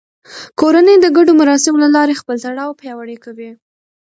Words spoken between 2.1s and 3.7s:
خپل تړاو پیاوړی کوي